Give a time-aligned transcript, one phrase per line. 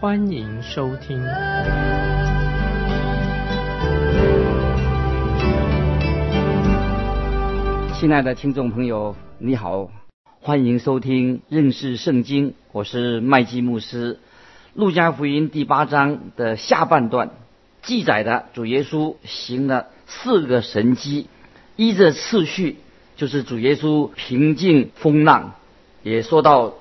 [0.00, 1.22] 欢迎收听。
[7.92, 9.90] 亲爱的听众朋友，你好，
[10.40, 14.18] 欢迎收听认识圣经，我是麦基牧师。
[14.72, 17.32] 路加福音第八章的下半段
[17.82, 21.26] 记载的主耶稣行了四个神迹。
[21.76, 22.78] 依着次序，
[23.16, 25.56] 就是主耶稣平静风浪，
[26.02, 26.72] 也说到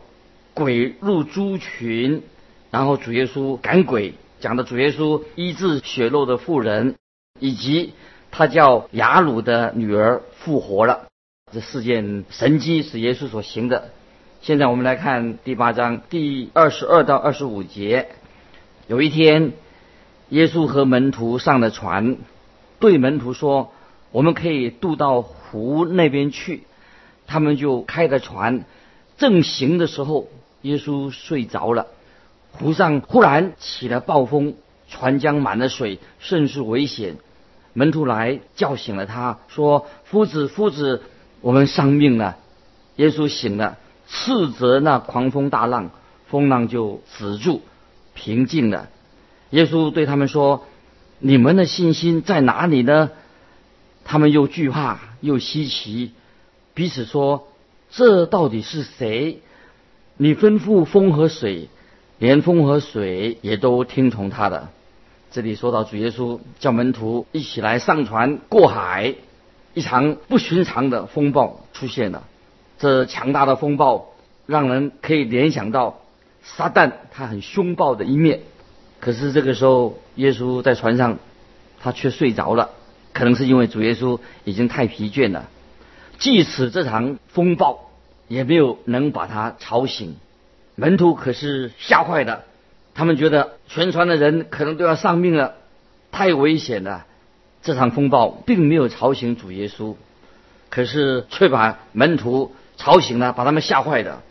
[0.53, 2.23] 鬼入猪群，
[2.71, 6.95] 然后主耶稣赶鬼，讲的主耶稣医治血肉的妇人，
[7.39, 7.93] 以及
[8.31, 11.07] 他叫雅鲁的女儿复活了。
[11.51, 13.89] 这四件神迹是耶稣所行的。
[14.41, 18.09] 现在我们来看第八章第二十二到二十五节。
[18.87, 19.53] 有一天，
[20.29, 22.17] 耶稣和门徒上了船，
[22.79, 23.71] 对门徒说。
[24.11, 26.63] 我们可以渡到湖那边去，
[27.27, 28.65] 他们就开着船，
[29.19, 30.29] 正行的时候，
[30.63, 31.85] 耶稣睡着了。
[32.59, 34.55] 湖上忽然起了暴风，
[34.89, 37.15] 船将满了水，甚是危险。
[37.73, 41.01] 门徒来叫醒了他，说：“夫子，夫子，
[41.41, 42.37] 我们丧命了。”
[42.97, 45.91] 耶稣醒了，斥责那狂风大浪，
[46.27, 47.61] 风浪就止住，
[48.13, 48.89] 平静了。
[49.51, 50.65] 耶稣对他们说
[51.19, 53.11] ：“你们的信心在哪里呢？”
[54.03, 56.11] 他们又惧怕又稀奇，
[56.73, 57.47] 彼此说
[57.89, 59.41] ：“这到底是谁？
[60.17, 61.69] 你吩咐风和水，
[62.19, 64.69] 连风和水也都听从他的。”
[65.31, 69.15] 这里说到主耶稣叫门徒一起来上船过海，
[69.73, 72.23] 一场不寻常的风暴出现了。
[72.79, 74.13] 这强大的风暴
[74.45, 75.99] 让人可以联想到
[76.41, 78.39] 撒旦他很凶暴的一面。
[78.99, 81.19] 可是这个时候，耶稣在船上，
[81.79, 82.71] 他却睡着了。
[83.13, 85.49] 可能是因为主耶稣已经太疲倦了，
[86.17, 87.91] 即使这场风暴
[88.27, 90.15] 也没有能把他吵醒。
[90.79, 92.45] 门徒可是吓坏了，
[92.95, 95.55] 他们觉得全船的人可能都要丧命了，
[96.09, 97.05] 太危险了。
[97.61, 99.95] 这场风暴并没有吵醒主耶稣，
[100.69, 104.21] 可是却把门徒吵醒了，把他们吓坏的。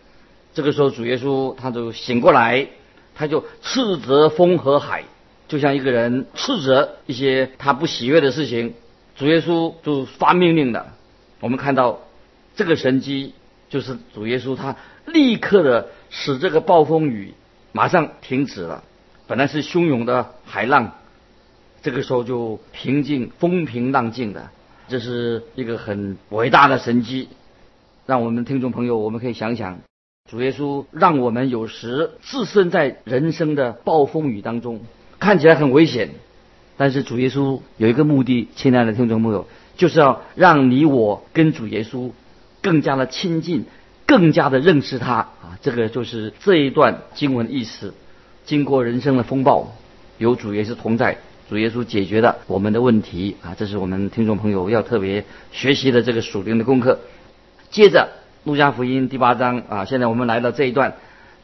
[0.55, 2.67] 这个时候，主耶稣他就醒过来，
[3.15, 5.05] 他就斥责风和海。
[5.49, 8.73] 就像一个人斥责一些他不喜悦的事情，
[9.17, 10.95] 主耶稣就发命令了。
[11.41, 12.01] 我们看到
[12.57, 13.35] 这个神机
[13.69, 17.35] 就是主耶稣他立刻的使这个暴风雨
[17.73, 18.85] 马上停止了。
[19.27, 20.93] 本来是汹涌的海浪，
[21.83, 24.49] 这个时候就平静，风平浪静的。
[24.89, 27.29] 这是一个很伟大的神机，
[28.07, 29.81] 让我们听众朋友我们可以想想，
[30.31, 34.81] 主耶稣让我们有时置身在人生的暴风雨当中。
[35.19, 36.11] 看起来很危险，
[36.77, 42.13] 但是主耶稣有一个目的，亲爱的听众朋友，就是要让你我跟主耶稣
[42.63, 43.67] 更加的亲近，
[44.09, 45.59] 更加的认识他啊！
[45.61, 47.93] 这个就是这一段经文的意思。
[48.47, 49.75] 经过人生的风暴，
[50.17, 51.19] 有主耶稣同在，
[51.51, 53.55] 主耶稣解决了我们的问题啊！
[53.55, 57.01] 这是我们听众朋友要特别学习的这个属灵的功课。
[57.71, 58.09] 接着，
[58.45, 60.95] 路加福音第八章啊，现在我们来到这一段，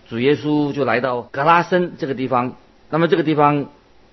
[0.09, 2.57] 主耶稣就来到格拉森这个地方。
[2.89, 3.67] 那么这个地方，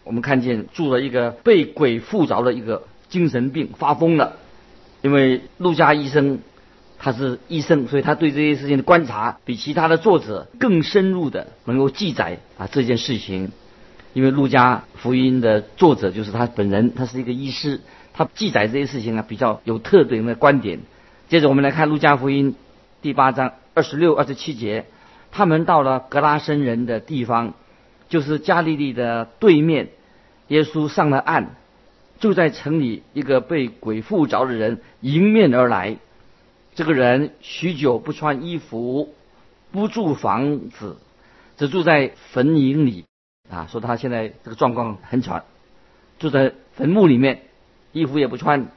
[0.04, 4.34] 我们看见住了一个被鬼附着的一个精神病发疯了。
[5.02, 6.40] 因为陆家医生
[7.04, 13.52] 他是医生，所以他对这些事情的观察比其他的作者更深入的能够记载啊这件事情。
[14.14, 17.82] 因为路加福音的作者就是他本人，他是一个医师，
[18.14, 20.80] 他记载这些事情啊比较有特点的观点。
[21.28, 22.56] 接着我们来看路加福音
[23.02, 24.86] 第八章二十六、二十七节，
[25.32, 27.56] 他们到了格拉森人的地方。
[28.10, 29.88] 就是加利利的对面，
[30.50, 31.46] 耶稣上了岸，
[32.20, 35.96] 就在城里一个被鬼附着的人迎面而来。
[36.74, 39.14] 这个人许久不穿衣服，
[39.72, 40.98] 不住房子，
[41.58, 43.06] 只住在坟茔里。
[43.50, 45.44] 啊，说他现在这个状况很惨，
[46.20, 47.42] 住在坟墓里面，
[47.92, 48.68] 衣服也不穿。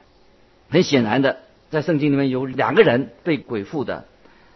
[0.69, 1.39] 很显然的，
[1.69, 4.05] 在圣经里面有两个人被鬼附的。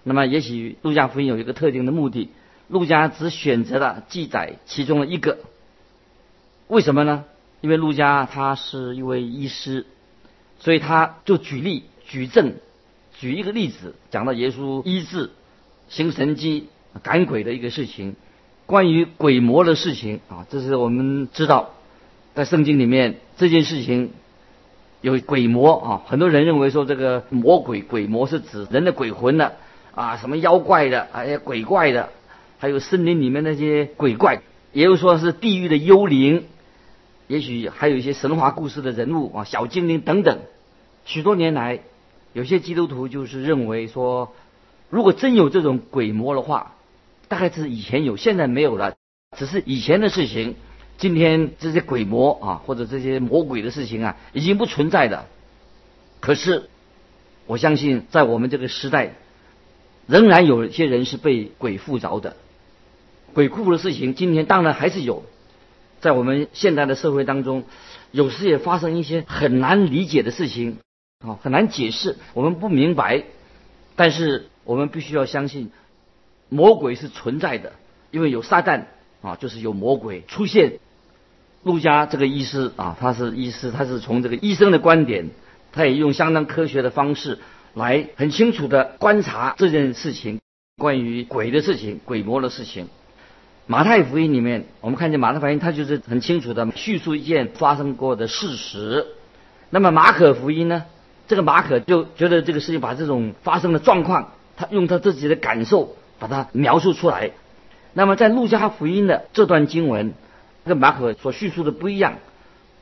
[0.03, 2.29] 那么，也许路加福音有一个特定的目的。
[2.67, 5.39] 陆家只选择了记载其中的一个，
[6.67, 7.25] 为什么呢？
[7.61, 9.85] 因为陆家他是一位医师，
[10.59, 12.55] 所以他就举例举证，
[13.19, 15.31] 举一个例子，讲到耶稣医治、
[15.89, 16.69] 行神迹、
[17.03, 18.15] 赶鬼的一个事情。
[18.65, 21.71] 关于鬼魔的事情啊，这是我们知道，
[22.33, 24.11] 在圣经里面这件事情
[25.01, 29.57] 有鬼魔啊，很多人认为说这个魔鬼鬼魔是指人的鬼魂的
[29.93, 32.09] 啊，什么妖怪的，哎呀鬼怪的，
[32.57, 36.45] 还有森林里面那些鬼怪，也有说是地狱的幽灵，
[37.27, 40.39] 也许还有一些神话故事的人物啊，小精灵等等。
[41.03, 41.79] 许多年来，
[42.33, 44.33] 有些基督徒就是认为说，
[44.89, 46.75] 如果真有这种鬼魔的话，
[47.27, 48.95] 大概是以前有，现在没有了，
[49.37, 50.55] 只是以前的事情。
[50.97, 55.27] 今天这些鬼魔啊，或者这些魔鬼的事情啊，已经不存在的。
[56.19, 56.69] 可是，
[57.45, 59.13] 我相信在我们这个时代，
[60.07, 62.35] 仍然有一些人是被鬼附着的。
[63.33, 65.23] 鬼哭的事情，今天当然还是有，
[66.01, 67.63] 在我们现代的社会当中，
[68.11, 70.79] 有时也发生一些很难理解的事情，
[71.19, 73.23] 啊，很难解释，我们不明白。
[73.97, 75.69] 但是我们必须要相信，
[76.47, 77.73] 魔鬼是存在的，
[78.09, 78.85] 因为有撒旦
[79.21, 80.79] 啊，就是有魔鬼出现。
[81.63, 85.31] 陆家这个医师啊，他是医师，他是从这个医生的观点，
[85.73, 87.39] 他也用相当科学的方式
[87.73, 90.39] 来很清楚的观察这件事情，
[90.77, 92.87] 关于鬼的事情、鬼魔的事情。
[93.67, 99.05] 马太福音里面，我们看见马太福音，他就是很清楚的叙述一件发生过的事实。
[99.69, 100.85] 那么马可福音呢，
[101.29, 107.31] 这个马可就觉得这个事情把这种发生的状况，他用他自己的感受把它描述出来。
[107.93, 110.13] 那么在路加福音的这段经文。
[110.65, 112.19] 跟马可所叙述的不一样，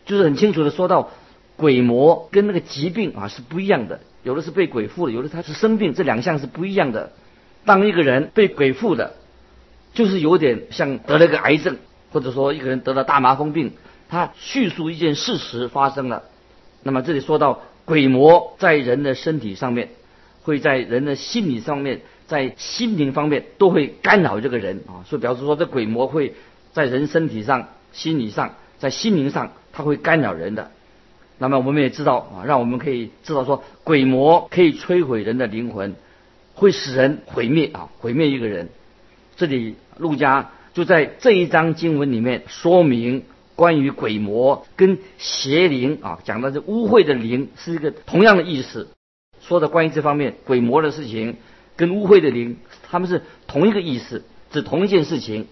[0.05, 1.11] 就是很清楚的说到，
[1.55, 7.13] 鬼魔跟那个疾病啊是不一样的，有的是被鬼附的，有的他是生病，这两项是不一样的。
[7.63, 9.13] 当一个人被鬼附的，
[9.93, 11.77] 就是有点像得了个癌症，
[12.11, 13.73] 或者说一个人得了大麻风病，
[14.09, 16.23] 他叙述一件事实发生了。
[16.83, 19.87] 那么这里说到鬼魔在人的身体上面，
[20.43, 26.35] 会在人的心理上面，在心灵方面都会干扰这个人啊，所以表示说这鬼魔会
[26.73, 27.69] 在人身体上。
[27.93, 30.69] 心理上，在心灵上，它会干扰人的。
[31.39, 35.95] 那么我们也知道啊，让我们可以知道说，鬼魔可以摧毁人的灵魂，
[36.53, 38.67] 会使人毁灭啊，毁灭一个人。
[39.37, 43.23] 这里陆家就在这一章经文里面说明
[43.57, 48.87] 关于鬼魔跟邪灵啊，讲的是污秽的灵是一个同样的意思。
[49.41, 51.37] 说的关于这方面鬼魔的事情
[51.75, 55.47] 跟污秽的灵，他们是同一个意思，指同一件事情。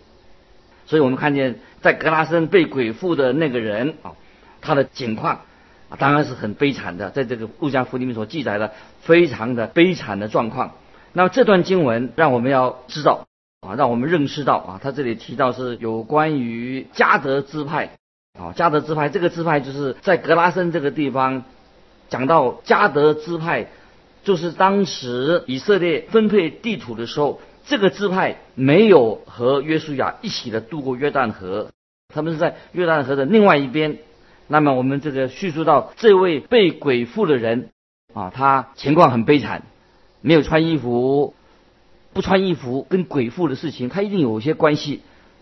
[0.86, 4.13] 所以我们看见，在格拉森被鬼附的那个人啊，
[4.62, 5.42] 他的境况
[5.90, 10.74] 啊，当然是很悲惨的，在这个路加福音里面所记载的非常的悲惨的状况。
[11.13, 13.25] 那么这段经文让我们要知道
[13.65, 17.97] 啊，让我们认识到啊，他这里提到是有关于加德支派
[18.39, 21.44] 啊，加德支派这个支派就是在格拉森这个地方
[22.09, 23.67] 讲到加德支派，
[24.23, 27.39] 就是当时以色列分配地土的时候。
[27.67, 31.71] 这个支派没有和约书亚一起的渡过约旦河，
[32.13, 33.97] 他们是在约旦河的另外一边。
[34.45, 37.71] 那么我们这个叙述到这位被鬼附的人
[38.13, 39.63] 啊，他情况很悲惨，
[40.21, 41.33] 没有穿衣服，
[42.15, 45.01] 不穿衣服跟鬼附的事情，他一定有一些关系。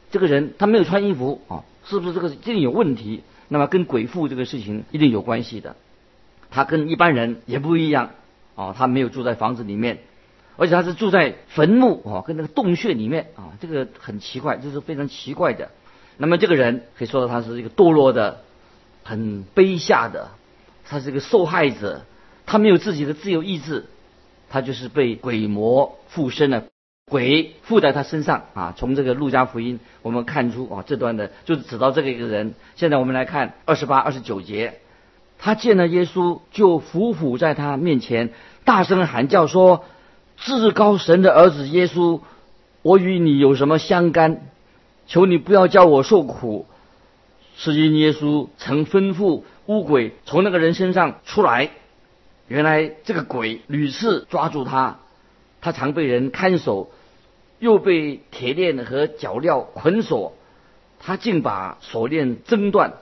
[0.09, 3.21] 这个人他没有穿衣服啊，是不是这个一定有问题？
[3.47, 5.75] 那么跟鬼附这个事情一定有关系的。
[6.49, 8.09] 他跟一般人也不一样
[8.55, 9.99] 啊，他没有住在房子里面。
[10.57, 15.69] 而且他是住在坟墓啊，跟那个洞穴里面啊，这个很奇怪，这是非常奇怪的。
[16.17, 18.41] 那么这个人可以说他是一个堕落的、
[19.03, 20.31] 很卑下的，
[20.85, 22.01] 他是一个受害者，
[22.47, 23.85] 他没有自己的自由意志，
[24.53, 26.65] 他就是被鬼魔附身了，
[27.09, 28.75] 鬼附在他身上啊。
[28.77, 32.53] 从这个路加福音我们看出啊，这段的就是指到这个一个人。
[32.75, 34.75] 现在我们来看二十八、二十九节，
[35.39, 38.29] 他见了耶稣，就伏伏在他面前，
[38.63, 39.85] 大声喊叫说。
[40.37, 42.19] 至高神的儿子耶稣，
[42.83, 44.41] 我与你有什么相干？
[45.07, 46.67] 求你不要叫我受苦。
[47.55, 51.71] 是因耶稣曾吩咐乌鬼从那个人身上出来。
[52.53, 54.99] 原来这个鬼屡次抓住他，
[55.59, 56.91] 他常被人看守，
[57.57, 60.35] 又被铁链和脚镣捆锁，
[60.99, 62.93] 他竟把锁链挣断，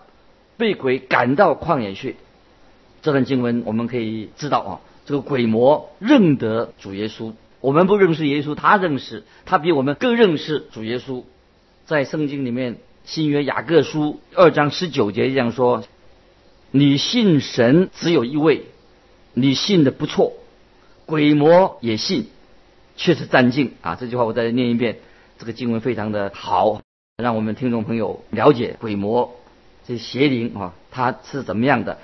[0.55, 2.15] 被鬼赶到旷野去。
[3.01, 4.71] 这段经文我们可以知道啊。
[5.05, 11.23] 这个鬼魔认得主耶稣，我们不认识耶稣，他认识，他比我们更认识主耶稣。
[11.85, 15.83] 在圣经里面，新约雅各书二章十九节这样说
[16.71, 18.67] ：“你信神只有一位，
[19.33, 20.33] 你信的不错，
[21.05, 22.27] 鬼魔也信，
[22.95, 24.97] 却是战境啊！”这句话我再念一遍，
[25.37, 26.81] 这个经文非常的好，
[27.17, 29.35] 让我们听众朋友了解鬼魔
[29.87, 31.97] 这邪灵啊，他是怎么样的。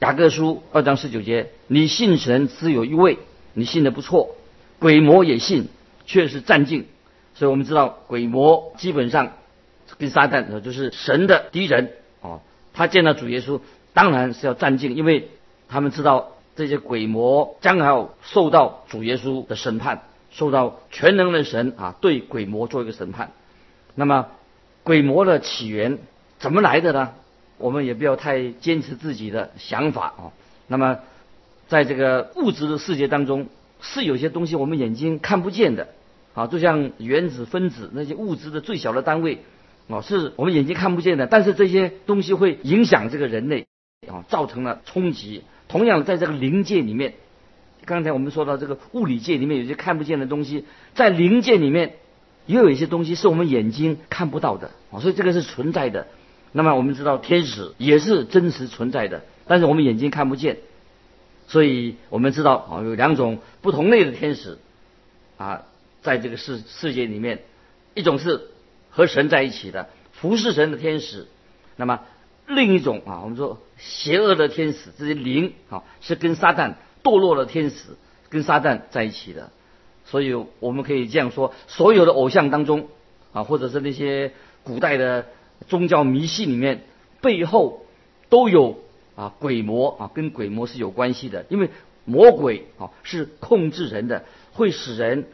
[0.00, 3.18] 雅各书二章十九节：你信神只有一位，
[3.54, 4.36] 你信的不错，
[4.78, 5.68] 鬼魔也信，
[6.04, 6.86] 却是战境。
[7.34, 9.32] 所以我们知道鬼魔基本上
[9.98, 12.40] 跟撒旦就是神的敌人哦。
[12.74, 13.60] 他见到主耶稣，
[13.94, 15.30] 当然是要战敬，因为
[15.68, 23.32] 他们知道这些鬼魔将要受到主耶稣的审判，受到全能的神啊对鬼魔做一个审判。
[23.94, 24.28] 那么
[24.82, 25.98] 鬼魔的起源
[26.38, 27.12] 怎么来的呢？
[27.58, 30.32] 我们也不要太坚持自己的想法啊。
[30.66, 30.98] 那么
[31.68, 33.46] 在这个物质的世界当中，
[33.80, 35.88] 是有些东西我们眼睛看不见的。
[36.34, 39.38] 啊，就像原子、分子那些物质的最小的单位，
[39.88, 43.66] 啊，是我们眼睛看不见的，但是这些东西会影响这个人类，
[44.06, 45.44] 啊，造成了冲击。
[45.68, 47.14] 同样，在这个灵界里面，
[47.84, 51.96] 刚才我们说到这个物理界里面有些看不见的东西，在灵界里面
[52.46, 56.06] 也有一些东西是我们眼睛看不到的，啊，所以这个是存在的。
[56.52, 60.58] 那么我们知道天使也是真实存在的，但是我们眼睛看不见，
[61.46, 64.58] 所以我们知道啊，有两种不同类的天使，
[65.36, 65.62] 啊。
[66.02, 67.40] 在这个世世界里面，
[67.94, 68.42] 一种是
[68.90, 71.26] 和神在一起的服侍神的天使，
[71.74, 72.02] 那么
[72.46, 77.96] 另一种啊，我们说邪恶的天使，这些灵啊，是跟撒旦堕落的天使
[78.28, 79.50] 跟撒旦在一起的。
[80.04, 82.88] 所以我们可以这样说：所有的偶像当中
[83.32, 84.32] 啊，或者是那些
[84.64, 85.26] 古代的
[85.68, 86.84] 宗教迷信里面，
[87.20, 87.84] 背后
[88.28, 88.78] 都有
[89.16, 91.46] 啊鬼魔啊，跟鬼魔是有关系的。
[91.48, 91.70] 因为
[92.04, 95.26] 魔鬼啊是控制人的，会使人。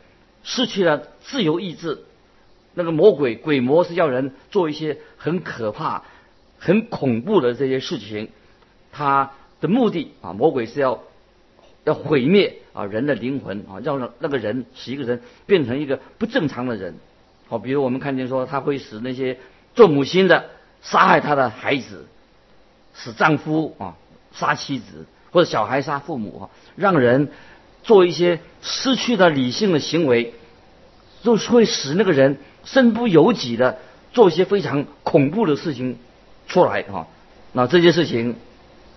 [0.44, 2.02] 失去了自由意志，
[2.74, 6.02] 那个魔鬼鬼魔是要人做一些很可怕、
[6.62, 8.28] 很恐怖的这些事情。
[8.92, 11.02] 他的目的啊，魔鬼是要
[11.82, 16.94] 要毁灭啊人的灵魂啊，让那个人使一个人变成一个不正常的人。
[17.48, 19.38] 好，比如我们看见说，他会使那些
[19.74, 20.50] 做母亲的
[20.82, 22.06] 杀害他的孩子，
[22.94, 23.96] 使丈夫啊
[24.32, 27.28] 杀妻子，或者小孩杀父母啊，让人。
[27.84, 30.34] 做一些失去了理性的行为，
[31.24, 33.80] 就是会使那个人身不由己的
[34.12, 35.98] 做一些非常恐怖的事情
[36.52, 37.06] 出来啊。
[37.52, 38.36] 那这些事情，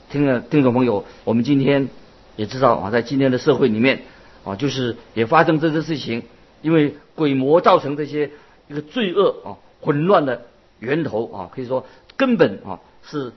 [0.09, 1.88] 听了听众朋友，我们今天
[2.35, 4.01] 也知道啊，在今天的社会里面
[4.43, 6.24] 啊，就是也发生这些事情，
[6.62, 8.31] 因为鬼魔造成这些
[8.67, 10.41] 一个罪恶啊混乱的
[10.79, 11.85] 源头啊，可以说
[12.17, 13.31] 根本啊是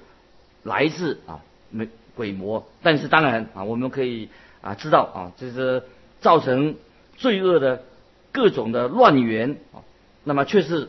[0.64, 2.66] 来自啊没鬼魔。
[2.82, 4.28] 但是当然啊，我们可以。
[4.60, 5.84] 啊，知道啊，就是
[6.20, 6.74] 造成
[7.16, 7.84] 罪恶的
[8.32, 9.86] 各种的乱源啊。
[10.24, 10.88] 那么，确实，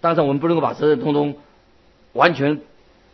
[0.00, 1.34] 当然我们不能够把责任通通
[2.12, 2.60] 完全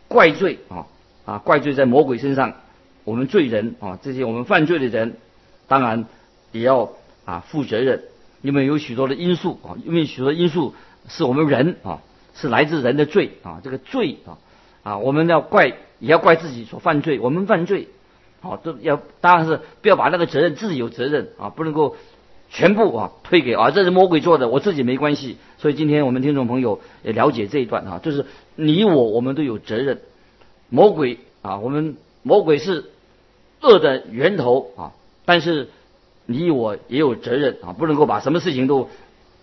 [0.07, 0.87] 怪罪啊
[1.25, 2.53] 啊，怪罪在魔鬼身上。
[3.05, 5.15] 我们罪人啊，这些我们犯罪的人，
[5.67, 6.05] 当然
[6.51, 6.91] 也要
[7.25, 8.03] 啊负责任，
[8.41, 10.75] 因为有许多的因素啊，因为许多因素
[11.07, 12.01] 是我们人啊，
[12.35, 14.37] 是来自人的罪啊，这个罪啊
[14.83, 15.67] 啊，我们要怪
[15.99, 17.87] 也要怪自己所犯罪，我们犯罪。
[18.41, 21.97] 好，都要当然是不要把那个责任自己有责任啊，不能够
[22.49, 25.37] 全部啊推给啊，这是魔鬼做的，我自己没关系。
[25.57, 28.25] 所以今天我们听众朋友也了解这一段啊，就是
[28.55, 30.01] 你我我们都有责任。
[30.69, 32.85] 魔鬼啊，我们魔鬼是
[33.61, 34.93] 恶的源头啊，
[35.25, 35.69] 但是
[36.25, 38.89] 你我也有责任啊，不能够把什么事情都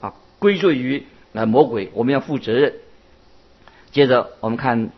[0.00, 2.74] 啊归罪于那魔鬼，我们要负责任。
[3.92, 4.90] 接着我们看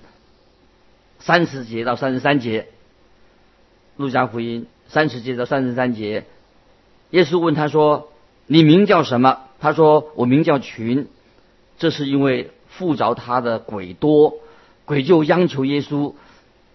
[1.18, 2.66] 三十节到三十三节。
[3.96, 6.24] 路加福音三十节到三十三节，
[7.10, 8.10] 耶稣问他说
[8.46, 11.08] ：“你名叫什么？”他说：“我名叫群。”
[11.78, 14.34] 这是因为附着他的鬼多，
[14.84, 16.14] 鬼就央求耶稣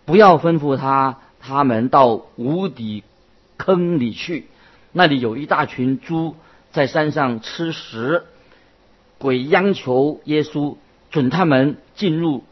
[0.06, 3.04] 不要吩咐他他们到无底
[3.58, 4.48] 坑里去，
[4.92, 6.36] 那里有一大群猪
[6.72, 8.24] 在山上吃食。
[9.18, 10.76] 鬼央求耶稣
[11.12, 12.44] 准他们进入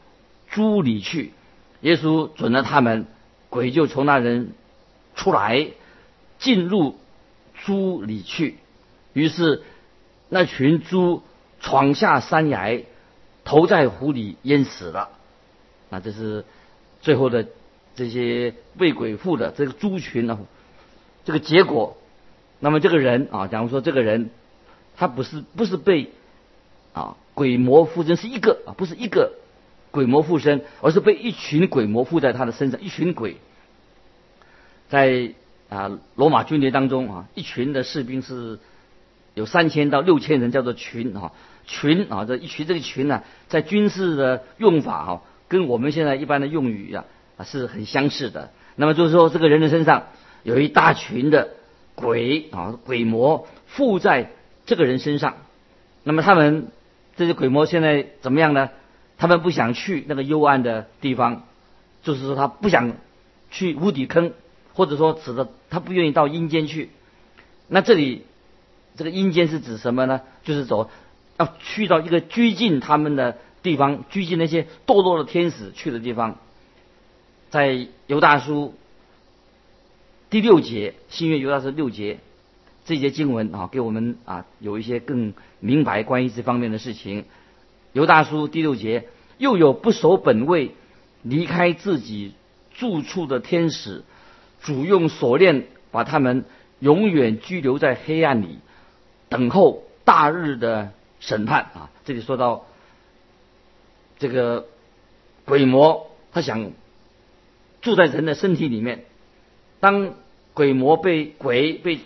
[0.50, 1.34] 猪里去，
[1.82, 3.08] 耶稣准了他们，
[3.50, 4.52] 鬼就从那人。
[5.14, 5.68] 出来，
[6.40, 6.96] 进入
[7.66, 8.58] 猪里去，
[9.14, 9.64] 于是
[10.30, 11.22] 那群猪
[11.60, 12.84] 闯下山崖，
[13.44, 15.10] 投在湖里淹死了。
[15.90, 16.46] 那这是
[17.02, 17.48] 最后的
[17.96, 20.40] 这些被鬼附的这个猪群呢，
[21.26, 21.98] 这个结果。
[22.60, 24.30] 那么这个人啊，假如说这个人
[24.96, 26.12] 他不是不是被
[26.94, 29.34] 啊鬼魔附身，是一个啊不是一个
[29.90, 33.38] 鬼魔附身，而是被一群鬼魔附在他的身上，一群鬼。
[34.90, 35.34] 在
[35.72, 38.60] 啊罗马军队当中啊，一群的士兵是
[39.36, 41.32] 有三千到六千人，叫做群啊
[41.66, 47.06] 群啊这一群这个群呢，在军事的用法啊，跟我们现在一般的用语啊
[47.38, 48.52] 啊是很相似的。
[48.76, 50.08] 那么就是说，这个人的身上
[50.44, 51.52] 有一大群的
[51.96, 54.30] 鬼啊鬼魔附在
[54.66, 55.36] 这个人身上。
[56.04, 56.68] 那么他们
[57.16, 58.72] 这些鬼魔现在怎么样呢？
[59.18, 61.44] 他们不想去那个幽暗的地方，
[62.04, 62.92] 就是说他不想
[63.52, 64.34] 去无底坑。
[64.82, 66.90] 或者说指的他不愿意到阴间去，
[67.68, 68.24] 那这里
[68.96, 70.22] 这个阴间是指什么呢？
[70.44, 70.90] 就是走
[71.38, 76.40] 要去到一个拘禁他们的地方，拘禁那些堕落的天使去的地方。
[77.52, 78.74] 在犹大书
[80.32, 82.18] 第六节，新约犹大书六节
[82.84, 87.26] 这节经文啊，给我们啊有一些更明白关于这方面的事情。
[87.94, 90.72] 犹大书第六节，又有不守本位、
[91.22, 92.34] 离开自己
[92.74, 94.04] 住处的天使，
[94.62, 96.46] 主用锁链把他们
[96.80, 98.60] 永远拘留在黑暗里，
[99.30, 101.90] 等候大日的审判啊！
[102.06, 102.66] 这里说到
[104.20, 104.66] 这个
[105.46, 106.72] 鬼魔，他想
[107.82, 109.06] 住在人的身体里面，
[109.80, 110.14] 当
[110.54, 112.00] 鬼魔被鬼被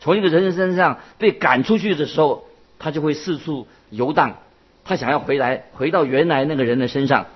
[0.00, 2.46] 从一个人的身上被赶出去的时候，
[2.78, 4.38] 他就会四处游荡。
[4.84, 7.26] 他想要回来，回到原来那个人的身上。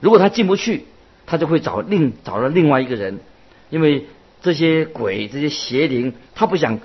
[0.00, 0.86] 如果他进不去，
[1.24, 3.20] 他就会找另找了另外一个人，
[3.70, 4.06] 因为
[4.42, 6.80] 这些鬼、这些邪灵，他不想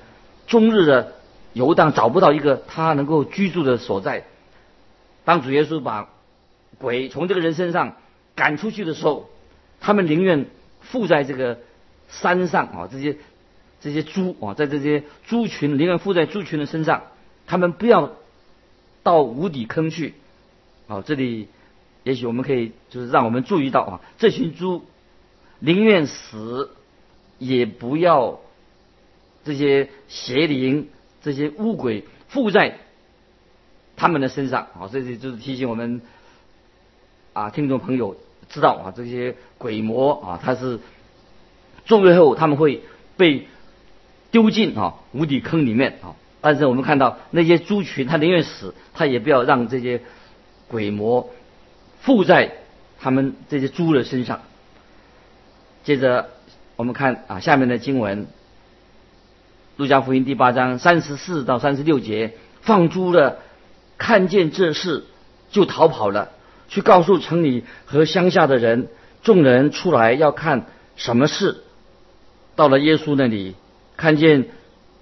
[0.47, 1.13] 终日的
[1.53, 4.25] 游荡，找不到一个他能够居住的所在。
[5.25, 6.09] 当主耶稣把
[6.79, 7.95] 鬼从这个人身上
[8.35, 9.29] 赶出去的时候，
[9.79, 10.47] 他们宁愿
[10.81, 11.59] 附在这个
[12.09, 13.17] 山上啊，这些
[13.79, 17.03] 这些猪啊，在这些猪群宁愿附在猪群的身上，
[17.45, 18.13] 他们不要。
[19.03, 20.13] 到无底坑去，
[20.87, 21.47] 啊，这里
[22.03, 24.85] 也许我们可以就是让我们注意到啊，这群猪
[25.63, 26.71] 宁愿死，
[27.37, 28.39] 也不要
[29.45, 30.89] 这些邪灵、
[31.21, 32.77] 这些巫鬼附在
[33.95, 34.89] 他们的身上啊。
[34.91, 36.01] 这里就是提醒我们
[37.33, 38.17] 啊，听众朋友
[38.49, 40.79] 知道啊，这些鬼魔啊，他是
[41.85, 42.81] 最后他们会
[43.15, 43.47] 被
[44.31, 46.15] 丢进啊无底坑里面啊。
[46.41, 50.01] 但是我们看到那些猪群，他宁愿死，他也不要让这些
[50.67, 51.29] 鬼魔
[51.99, 52.57] 附在
[52.99, 54.41] 他们这些猪的身上。
[55.83, 56.29] 接着
[56.75, 58.25] 我们看啊，下面的经文，
[59.77, 63.39] 《路加福音》第八章三十四到三十六节，放猪的
[63.97, 65.03] 看见这事
[65.51, 66.29] 就逃跑了，
[66.69, 68.87] 去告诉城里和乡下的人，
[69.23, 71.63] 众人出来要看什么事。
[72.55, 73.55] 到了耶稣那里，
[73.97, 74.47] 看见。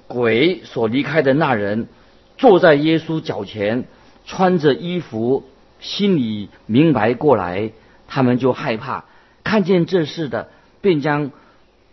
[0.10, 1.88] 鬼所离开的那人
[2.36, 3.86] 坐在耶稣脚前，
[4.26, 5.48] 穿着衣服，
[5.80, 7.74] 心里明白过来，
[8.08, 9.06] 他们就害怕。
[9.44, 10.50] 看见这事的，
[10.82, 11.32] 便将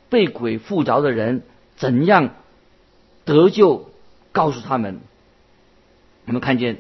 [0.08, 1.42] 被鬼附着的人
[1.76, 2.34] 怎样
[3.24, 3.90] 得救
[4.32, 5.00] 告诉他们。
[6.26, 6.78] 我们看见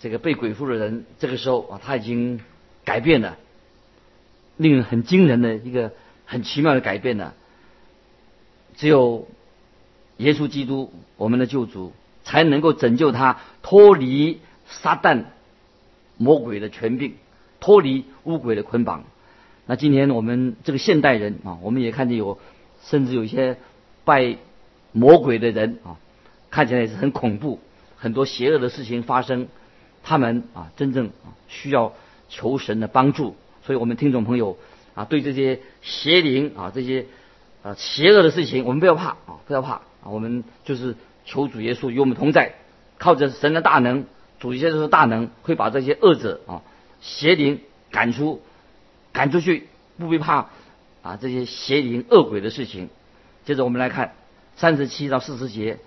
[0.00, 2.40] 这个被鬼附的人，这个时候啊，他已经
[2.84, 3.36] 改变了，
[4.56, 5.92] 令人很惊人的一个
[6.24, 7.34] 很奇妙的改变了。
[8.76, 9.26] 只有。
[10.18, 11.92] 耶稣基督，我们的救主，
[12.24, 15.24] 才能够拯救他脱离撒旦
[16.16, 17.16] 魔鬼的权柄，
[17.60, 19.04] 脱离巫鬼的捆绑。
[19.66, 22.38] 那今天我们这个现代人啊，我们也看见有，
[22.84, 23.56] 甚至有一些
[24.04, 24.36] 拜
[24.92, 25.96] 魔鬼的人啊，
[26.50, 27.60] 看起来也是很恐怖，
[27.96, 29.48] 很多邪恶的事情发生。
[30.08, 31.92] 他们啊，真正啊需要
[32.28, 33.34] 求神的帮助。
[33.64, 34.56] 所以我们听众朋友
[34.94, 37.06] 啊，对这些邪灵啊，这些
[37.64, 39.82] 啊邪恶的事情，我们不要怕啊，不要怕啊。
[40.04, 42.54] 我们就是求主耶稣与我们同在，
[42.98, 44.04] 靠着神的大能，
[44.38, 46.62] 主耶稣的大能会把这些恶者啊、
[47.00, 47.58] 邪灵
[47.90, 48.40] 赶出，
[49.16, 50.50] 赶出去，不必怕
[51.00, 52.90] 啊这些邪灵恶鬼的事情。
[53.46, 54.12] 接着我们来看
[54.56, 55.78] 三十七到四十节，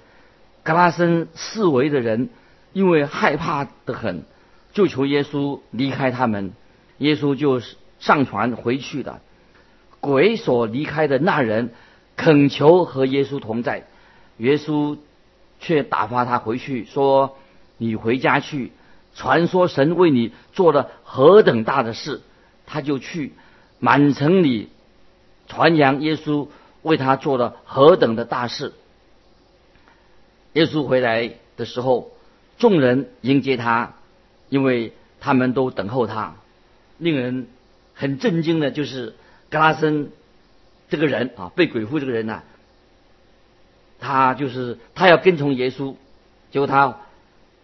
[0.64, 2.30] 格拉森四围的人
[2.74, 4.24] 因为害怕的很，
[4.74, 6.54] 就求耶稣离开他们，
[6.98, 7.62] 耶稣就
[8.00, 9.22] 上船回去了。
[10.00, 11.70] 鬼所离开的那人
[12.16, 13.86] 恳求和耶稣同在。
[14.38, 14.98] 耶稣
[15.60, 17.38] 却打发他回去，说
[17.78, 18.72] ：“你回家去，
[19.14, 22.22] 传说神为你做了何等大的事。”
[22.72, 23.34] 他就去
[23.80, 24.70] 满城里
[25.48, 26.48] 传扬耶稣
[26.84, 28.74] 为他做了何等的大事。
[30.54, 32.12] 耶稣回来的时候，
[32.60, 33.96] 众人迎接他，
[34.50, 36.36] 因为他们都等候他。
[37.00, 37.48] 令人
[37.96, 39.16] 很震惊的就是
[39.50, 40.12] 格拉森
[40.90, 42.44] 这个人啊，被鬼附这个人呐。
[44.00, 45.96] 他就是他要跟从耶稣，
[46.52, 46.98] 结果他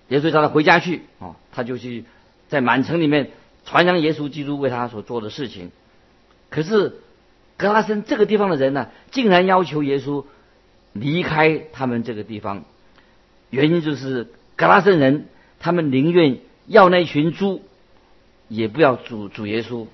[0.08, 2.06] 耶稣叫他回家去啊，他就去
[2.50, 3.32] 在满城里面
[3.66, 5.72] 传扬耶稣基督为他所做的事情。
[6.50, 7.02] 可是
[7.58, 10.24] 格拉森这个地方的人呢，竟然要求耶稣
[10.94, 12.64] 离开他们这个地方，
[13.50, 15.28] 原因就是格拉森人
[15.60, 17.62] 他们宁愿要那群猪，
[18.48, 19.88] 也不要主主耶稣。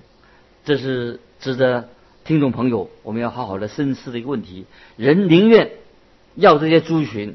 [0.64, 1.88] 这是值得
[2.24, 4.66] 听众朋友我们要好好的深思的一个问题。
[4.96, 5.72] 人宁愿。
[6.34, 7.34] 要这些猪群，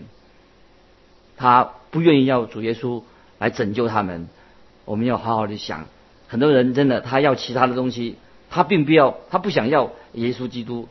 [1.35, 3.03] 他不愿意要主耶稣
[3.37, 4.27] 来拯救他们。
[4.85, 5.85] 我们要好好的想，
[6.27, 8.15] 很多人真的他要其他的东西，
[8.49, 10.87] 他并不要，他不想要耶稣基督。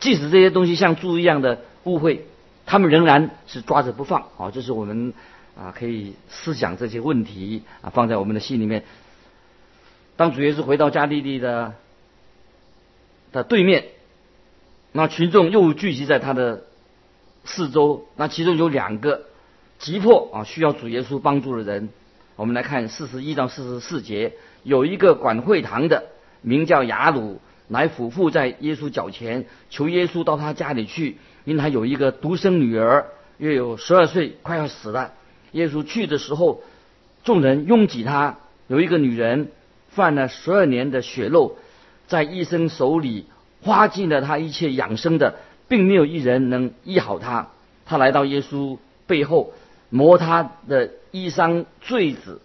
[0.00, 2.20] 即使这些东西像猪一样的污秽，
[2.64, 4.28] 他们仍然是抓着不放。
[4.38, 5.12] 啊，这是我们
[5.54, 8.84] 啊，可以思想这些问题啊，放在我们的心里面。
[10.16, 11.74] 当主耶稣回到加利利的
[13.32, 13.84] 的对面，
[14.92, 16.64] 那群众又聚集在他的
[17.44, 19.26] 四周，那其中有两个
[19.78, 21.90] 急迫啊需要主耶稣帮助的人。
[22.40, 26.04] 我们来看四十一到四十四节，有一个管会堂的，
[26.40, 33.04] 名叫雅鲁，来俯伏在耶稣脚前，求耶稣到他家里去，因他有一个独生女儿，
[33.36, 35.12] 约有十二岁，快要死了。
[35.52, 36.62] 耶稣去的时候，
[37.24, 38.38] 众人拥挤他。
[38.68, 39.50] 有一个女人
[39.90, 41.58] 犯了十二年的血漏，
[42.06, 43.26] 在医生手里
[43.60, 45.34] 花尽了他一切养生的，
[45.68, 47.48] 并没有一人能医好他。
[47.84, 49.52] 他来到耶稣背后，
[49.90, 52.40] 摸他的衣裳坠子，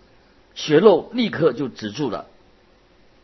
[0.54, 2.26] 血肉立刻就止住了。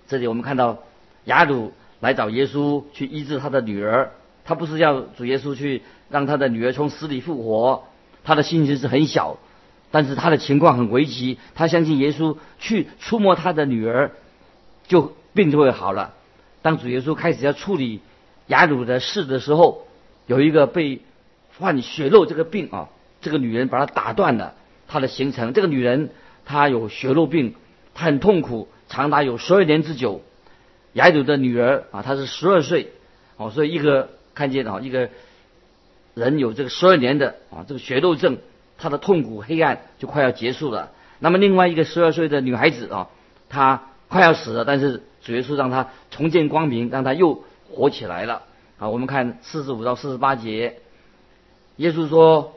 [0.08, 0.80] 这里我们看到
[1.26, 4.12] 雅鲁来找耶稣去医治他的女儿，
[4.46, 7.84] 他不是要主耶稣去让他的女儿从死里复活，
[8.24, 9.38] 他的心情是很小。
[9.94, 14.12] 但是他的情况很危急，他相信耶稣去触摸他的女儿，
[14.88, 16.14] 就病就会好了。
[16.62, 18.00] 当主耶稣开始要处理
[18.48, 19.86] 雅鲁的事的时候，
[20.28, 21.02] 有一个被
[21.60, 22.88] 患血肉这个病啊，
[23.22, 24.56] 这个女人把他打断了
[24.88, 25.54] 他的行程。
[25.54, 26.10] 这个女人
[26.46, 27.56] 她有血肉病，
[27.94, 30.22] 她很痛苦，长达有十二年之久。
[30.94, 32.92] 雅鲁的女儿啊，她是十二岁
[33.38, 35.10] 哦，所以一个看见啊，一个
[36.14, 38.38] 人有这个十二年的啊这个血肉症。
[38.78, 40.92] 她的痛苦黑暗就快要结束了。
[41.20, 43.10] 那么另外一个十二岁的女孩子啊，
[43.48, 48.42] 她快要死了，但是主耶稣让她重见光明，让她又活起来了。
[48.80, 50.80] 啊，我们看四十五到四十八节，
[51.76, 52.56] 耶稣说：“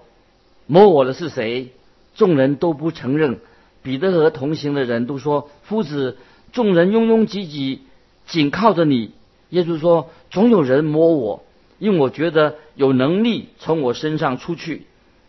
[0.67, 1.73] 摸我的是谁？”
[2.15, 3.41] 众人都不承认。
[3.83, 6.17] 彼得和同行的人都说：“夫子，
[6.53, 7.83] 众人拥拥挤挤，
[8.27, 9.13] 紧靠着你。”
[9.51, 11.45] 耶稣说：“总有人摸我，
[11.79, 14.87] 因为我觉得有能力从我身上出去。”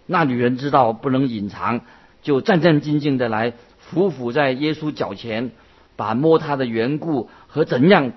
[0.07, 1.81] 那女人知道不能隐藏，
[2.21, 5.51] 就战战兢兢的来伏伏在耶稣脚前，
[5.95, 8.13] 把摸他的缘故和怎样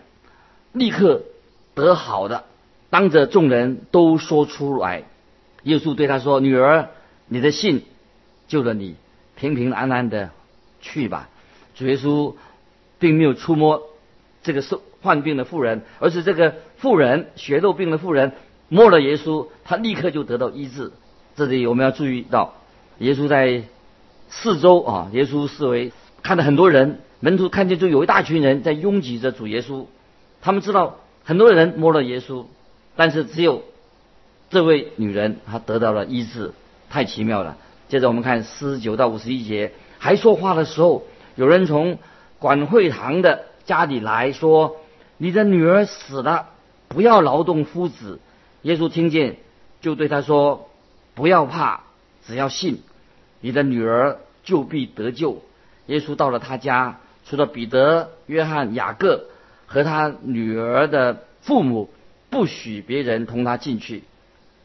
[0.72, 1.22] 立刻
[1.74, 2.44] 得好的，
[2.90, 5.04] 当着众人都说出来。
[5.64, 6.90] 耶稣对他说：“女儿，
[7.28, 7.84] 你的信
[8.48, 8.96] 救了你，
[9.36, 10.30] 平平安安的
[10.80, 11.28] 去吧。”
[11.74, 12.34] 主耶稣
[12.98, 13.82] 并没有触摸
[14.42, 18.32] 这个受患病的妇人，而是这个妇人血肉病的妇人
[18.68, 20.90] 摸了耶稣，他立刻就得到医治。
[21.36, 22.54] 这里我们要注意到，
[22.98, 23.62] 耶稣在
[24.28, 29.86] 四周啊，耶稣视为看到很多人，门徒看见就有一大群人在拥挤着主耶稣。
[30.40, 32.46] 他们知道很多人摸了耶稣，
[32.96, 33.62] 但是只有
[34.50, 36.52] 这位女人她得到了医治，
[36.90, 37.56] 太奇妙了。
[37.88, 41.04] 接着我们看四十九到五十一节，还说话的时候，
[41.36, 41.98] 有人从
[42.38, 44.76] 管会堂的家里来说
[45.16, 46.48] ：“你的女儿死了，
[46.88, 48.20] 不要劳动夫子。”
[48.62, 49.36] 耶稣听见，
[49.80, 50.64] 就对他说。
[51.14, 51.80] 不要怕，
[52.24, 52.80] 只要信，
[53.40, 55.42] 你的女儿就必得救。
[55.86, 59.24] 耶稣到了他家，除了彼得、约翰、雅各
[59.66, 61.90] 和他女儿的父母，
[62.30, 64.04] 不许别人同他进去。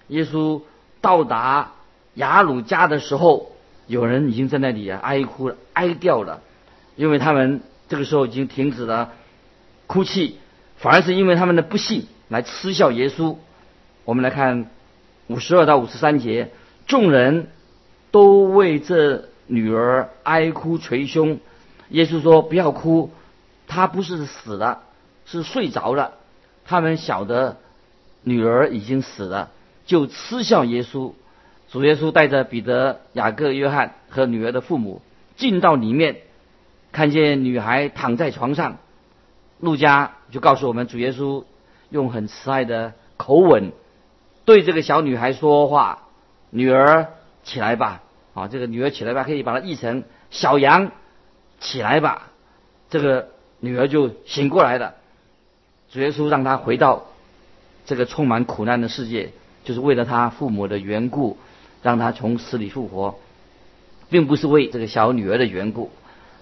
[0.10, 0.62] 耶稣
[1.02, 1.72] 到达
[2.16, 3.52] 雅鲁家的时候，
[3.88, 6.42] 有人已经在那里啊哀哭了，哀掉了，
[6.96, 9.12] 因为他们这个时候已经停止了
[9.88, 10.38] 哭泣，
[10.78, 13.38] 反而是因为他们的不幸来嗤笑耶稣。
[14.06, 14.70] 我们来看。
[15.28, 16.52] 五十二到五十三节，
[16.86, 17.48] 众人
[18.12, 21.40] 都为这女儿哀哭捶胸。
[21.88, 23.10] 耶稣说：“不要哭，
[23.66, 24.82] 她不是死了，
[25.26, 26.16] 是睡着了。”
[26.68, 27.56] 他们晓得
[28.24, 29.52] 女儿已经死了，
[29.86, 31.14] 就嗤笑耶稣。
[31.74, 35.02] 主耶稣带着彼得、雅各、约翰和女儿的父母
[35.36, 36.18] 进到里面，
[36.92, 38.78] 看见女孩躺在床上。
[39.60, 41.46] 路加就告诉我们，主耶稣
[41.90, 43.72] 用很慈爱的口吻。
[44.46, 46.04] 对这个小女孩说话
[46.52, 47.08] ：“女儿
[47.44, 48.04] 起来吧！”
[48.36, 50.92] 啊，这个女儿起来吧，可以把它译成“小羊
[51.60, 52.30] 起来吧”。
[52.92, 54.94] 这个女儿就醒过来了。
[55.92, 57.08] 主耶稣让她回到
[57.88, 59.32] 这个充满苦难的世界，
[59.64, 61.40] 就是为了她父母的缘故，
[61.84, 63.20] 让她从死里复活，
[64.10, 65.92] 并不是为这个小女儿的缘故，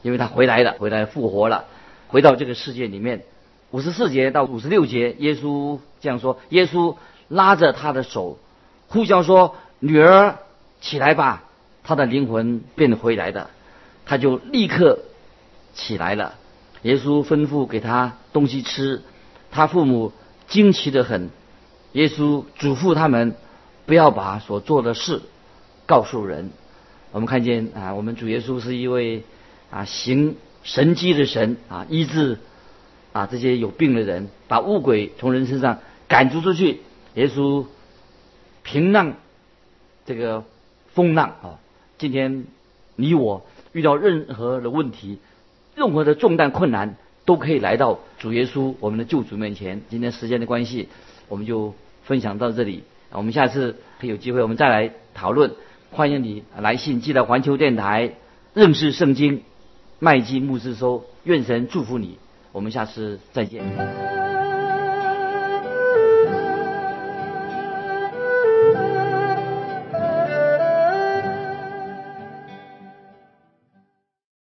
[0.02, 1.66] 因为她回来了，回来复活了，
[2.08, 3.24] 回到这个世界里面。
[3.72, 6.96] 五十四节到五十六节，耶稣这样说：“耶稣。”
[7.32, 8.40] 拉着他的手，
[8.90, 10.40] 呼叫说：“女儿，
[10.82, 11.46] 起来吧！”
[11.82, 13.50] 他的灵魂变回来的，
[14.06, 15.00] 他就立刻
[15.74, 16.36] 起来了。
[16.82, 19.02] 耶稣吩咐给他东西吃，
[19.50, 20.12] 他父母
[20.50, 21.30] 惊奇的很。
[21.94, 23.34] 耶稣嘱咐他们
[23.92, 25.22] 不要把所做的事
[25.86, 26.52] 告诉人。
[27.12, 29.24] 我们看见啊，我们主耶稣是一位
[29.70, 32.38] 啊行神迹的神啊，医治
[33.12, 36.80] 啊这些有病的人，把恶鬼从人身上赶逐出去。
[37.16, 37.66] 耶稣
[38.64, 39.16] 平浪
[40.06, 40.46] 这个
[40.94, 41.60] 风浪啊，
[41.98, 42.46] 今天
[42.96, 45.18] 你我遇到任何的问题，
[45.76, 49.82] 任何的重担困难，都可以来到主耶稣我们的救主面前。
[49.90, 50.88] 今天时间的关系，
[51.28, 51.74] 我们就
[52.06, 52.86] 分享到这里。
[53.12, 55.52] 我们下次有机会，我们再来讨论。
[55.92, 58.14] 欢迎你来信寄到环球电台，
[58.54, 59.44] 认识圣经，
[60.00, 62.18] 麦基牧师说，愿神祝福你。
[62.54, 64.31] 我们下次再见。